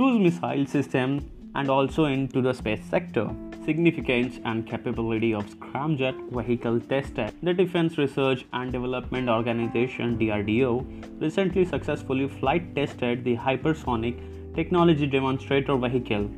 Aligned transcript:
cruise 0.00 0.18
missile 0.18 0.64
system, 0.64 1.30
and 1.56 1.68
also 1.68 2.06
into 2.06 2.40
the 2.40 2.54
space 2.54 2.82
sector. 2.88 3.28
Significance 3.66 4.38
and 4.46 4.66
capability 4.66 5.34
of 5.34 5.44
scramjet 5.54 6.16
vehicle 6.32 6.80
tested. 6.80 7.34
The 7.42 7.52
Defense 7.52 7.98
Research 7.98 8.46
and 8.54 8.72
Development 8.72 9.28
Organization 9.28 10.18
DRDO 10.18 11.20
recently 11.20 11.66
successfully 11.66 12.28
flight 12.28 12.74
tested 12.74 13.24
the 13.24 13.36
hypersonic 13.36 14.16
technology 14.54 15.06
demonstrator 15.06 15.76
vehicle. 15.76 16.30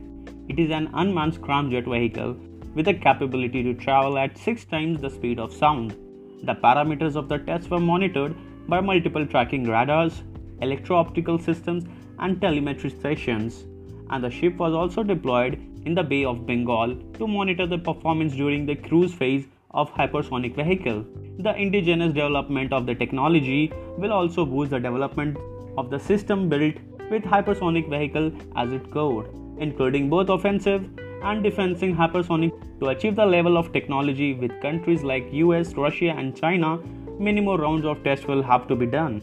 It 0.48 0.58
is 0.58 0.72
an 0.72 0.90
unmanned 0.94 1.34
scramjet 1.34 1.84
vehicle 1.84 2.34
with 2.74 2.88
a 2.88 2.94
capability 2.94 3.62
to 3.62 3.74
travel 3.74 4.18
at 4.18 4.36
6 4.36 4.64
times 4.64 5.00
the 5.00 5.08
speed 5.08 5.38
of 5.38 5.54
sound. 5.54 5.96
The 6.42 6.56
parameters 6.56 7.14
of 7.14 7.28
the 7.28 7.38
test 7.38 7.70
were 7.70 7.78
monitored 7.78 8.34
by 8.66 8.80
multiple 8.80 9.24
tracking 9.24 9.70
radars, 9.70 10.24
electro 10.60 10.96
optical 10.96 11.38
systems, 11.38 11.84
and 12.22 12.40
telemetry 12.40 12.90
stations 12.90 13.64
and 14.10 14.24
the 14.24 14.30
ship 14.30 14.56
was 14.56 14.74
also 14.74 15.02
deployed 15.02 15.54
in 15.86 15.94
the 15.94 16.02
Bay 16.02 16.24
of 16.24 16.46
Bengal 16.46 16.94
to 17.18 17.26
monitor 17.26 17.66
the 17.66 17.78
performance 17.78 18.34
during 18.34 18.66
the 18.66 18.76
cruise 18.76 19.12
phase 19.12 19.46
of 19.72 19.92
hypersonic 19.92 20.54
vehicle. 20.54 21.04
The 21.38 21.54
indigenous 21.56 22.12
development 22.12 22.72
of 22.72 22.86
the 22.86 22.94
technology 22.94 23.72
will 23.96 24.12
also 24.12 24.44
boost 24.44 24.70
the 24.70 24.78
development 24.78 25.36
of 25.76 25.90
the 25.90 25.98
system 25.98 26.48
built 26.48 26.76
with 27.10 27.22
hypersonic 27.24 27.88
vehicle 27.88 28.30
as 28.56 28.72
its 28.72 28.92
core, 28.92 29.28
including 29.58 30.08
both 30.08 30.28
offensive 30.28 30.88
and 31.24 31.42
defensive 31.42 31.96
hypersonic 31.96 32.52
to 32.80 32.88
achieve 32.88 33.16
the 33.16 33.26
level 33.26 33.56
of 33.56 33.72
technology 33.72 34.34
with 34.34 34.60
countries 34.60 35.02
like 35.02 35.32
US, 35.32 35.74
Russia 35.74 36.10
and 36.10 36.36
China, 36.36 36.78
many 37.18 37.40
more 37.40 37.58
rounds 37.58 37.86
of 37.86 38.02
tests 38.04 38.26
will 38.26 38.42
have 38.42 38.68
to 38.68 38.76
be 38.76 38.86
done. 38.86 39.22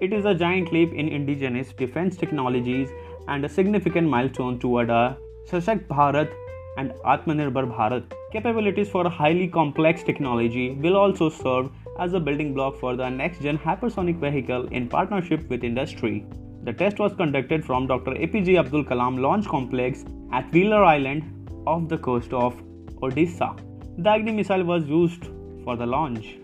It 0.00 0.12
is 0.12 0.24
a 0.26 0.32
giant 0.32 0.72
leap 0.72 0.92
in 0.92 1.08
indigenous 1.08 1.72
defense 1.72 2.16
technologies 2.16 2.88
and 3.26 3.44
a 3.44 3.48
significant 3.48 4.08
milestone 4.08 4.60
toward 4.60 4.90
a 4.90 5.18
Sashakt 5.50 5.88
Bharat 5.88 6.30
and 6.76 6.92
Atmanirbhar 7.04 7.66
Bharat. 7.76 8.12
Capabilities 8.30 8.88
for 8.88 9.08
highly 9.08 9.48
complex 9.48 10.04
technology 10.04 10.70
will 10.70 10.96
also 10.96 11.28
serve 11.28 11.70
as 11.98 12.12
a 12.12 12.20
building 12.20 12.54
block 12.54 12.78
for 12.78 12.94
the 12.94 13.08
next 13.10 13.42
gen 13.42 13.58
hypersonic 13.58 14.20
vehicle 14.20 14.68
in 14.68 14.88
partnership 14.88 15.48
with 15.50 15.64
industry. 15.64 16.24
The 16.62 16.72
test 16.72 17.00
was 17.00 17.12
conducted 17.14 17.64
from 17.64 17.88
Dr. 17.88 18.12
APJ 18.12 18.56
Abdul 18.56 18.84
Kalam 18.84 19.18
Launch 19.18 19.48
Complex 19.48 20.04
at 20.32 20.52
Wheeler 20.52 20.84
Island 20.84 21.24
off 21.66 21.88
the 21.88 21.98
coast 21.98 22.32
of 22.32 22.54
Odisha. 23.02 23.58
The 23.98 24.10
Agni 24.10 24.30
missile 24.30 24.62
was 24.62 24.84
used 24.84 25.24
for 25.64 25.74
the 25.76 25.86
launch. 25.86 26.36